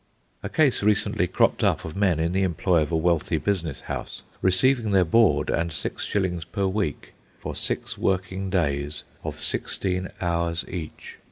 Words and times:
A 0.41 0.49
case 0.49 0.81
recently 0.81 1.27
cropped 1.27 1.63
up 1.63 1.85
of 1.85 1.95
men, 1.95 2.19
in 2.19 2.31
the 2.31 2.41
employ 2.41 2.81
of 2.81 2.91
a 2.91 2.97
wealthy 2.97 3.37
business 3.37 3.81
house, 3.81 4.23
receiving 4.41 4.89
their 4.89 5.05
board 5.05 5.51
and 5.51 5.71
six 5.71 6.05
shillings 6.05 6.43
per 6.43 6.65
week 6.65 7.13
for 7.39 7.55
six 7.55 7.99
working 7.99 8.49
days 8.49 9.03
of 9.23 9.39
sixteen 9.39 10.09
hours 10.19 10.65
each. 10.67 11.19